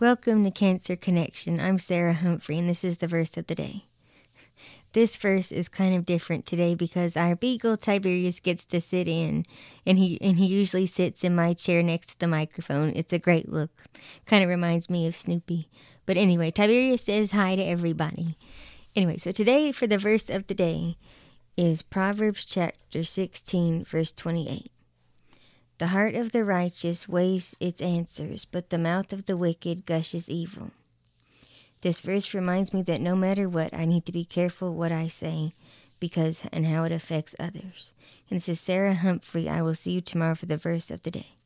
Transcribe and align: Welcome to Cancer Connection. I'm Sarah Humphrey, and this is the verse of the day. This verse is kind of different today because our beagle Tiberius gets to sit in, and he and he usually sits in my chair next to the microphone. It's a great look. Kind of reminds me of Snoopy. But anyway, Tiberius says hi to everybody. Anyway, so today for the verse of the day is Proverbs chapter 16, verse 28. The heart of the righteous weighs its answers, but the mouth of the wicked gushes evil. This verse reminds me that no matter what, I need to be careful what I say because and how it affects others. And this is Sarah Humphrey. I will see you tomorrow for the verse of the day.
Welcome 0.00 0.44
to 0.44 0.52
Cancer 0.52 0.94
Connection. 0.94 1.58
I'm 1.58 1.76
Sarah 1.76 2.14
Humphrey, 2.14 2.56
and 2.56 2.68
this 2.68 2.84
is 2.84 2.98
the 2.98 3.08
verse 3.08 3.36
of 3.36 3.48
the 3.48 3.56
day. 3.56 3.86
This 4.92 5.16
verse 5.16 5.50
is 5.50 5.68
kind 5.68 5.92
of 5.96 6.06
different 6.06 6.46
today 6.46 6.76
because 6.76 7.16
our 7.16 7.34
beagle 7.34 7.76
Tiberius 7.76 8.38
gets 8.38 8.64
to 8.66 8.80
sit 8.80 9.08
in, 9.08 9.44
and 9.84 9.98
he 9.98 10.16
and 10.20 10.38
he 10.38 10.46
usually 10.46 10.86
sits 10.86 11.24
in 11.24 11.34
my 11.34 11.52
chair 11.52 11.82
next 11.82 12.10
to 12.10 12.18
the 12.20 12.28
microphone. 12.28 12.92
It's 12.94 13.12
a 13.12 13.18
great 13.18 13.48
look. 13.48 13.72
Kind 14.24 14.44
of 14.44 14.48
reminds 14.48 14.88
me 14.88 15.04
of 15.08 15.16
Snoopy. 15.16 15.68
But 16.06 16.16
anyway, 16.16 16.52
Tiberius 16.52 17.02
says 17.02 17.32
hi 17.32 17.56
to 17.56 17.62
everybody. 17.62 18.38
Anyway, 18.94 19.16
so 19.16 19.32
today 19.32 19.72
for 19.72 19.88
the 19.88 19.98
verse 19.98 20.30
of 20.30 20.46
the 20.46 20.54
day 20.54 20.96
is 21.56 21.82
Proverbs 21.82 22.44
chapter 22.44 23.02
16, 23.02 23.84
verse 23.84 24.12
28. 24.12 24.70
The 25.78 25.88
heart 25.88 26.16
of 26.16 26.32
the 26.32 26.44
righteous 26.44 27.08
weighs 27.08 27.54
its 27.60 27.80
answers, 27.80 28.44
but 28.44 28.70
the 28.70 28.78
mouth 28.78 29.12
of 29.12 29.26
the 29.26 29.36
wicked 29.36 29.86
gushes 29.86 30.28
evil. 30.28 30.72
This 31.82 32.00
verse 32.00 32.34
reminds 32.34 32.74
me 32.74 32.82
that 32.82 33.00
no 33.00 33.14
matter 33.14 33.48
what, 33.48 33.72
I 33.72 33.84
need 33.84 34.04
to 34.06 34.12
be 34.12 34.24
careful 34.24 34.74
what 34.74 34.90
I 34.90 35.06
say 35.06 35.54
because 36.00 36.42
and 36.52 36.66
how 36.66 36.82
it 36.82 36.92
affects 36.92 37.36
others. 37.38 37.92
And 38.28 38.40
this 38.40 38.48
is 38.48 38.60
Sarah 38.60 38.94
Humphrey. 38.94 39.48
I 39.48 39.62
will 39.62 39.74
see 39.74 39.92
you 39.92 40.00
tomorrow 40.00 40.34
for 40.34 40.46
the 40.46 40.56
verse 40.56 40.90
of 40.90 41.04
the 41.04 41.12
day. 41.12 41.37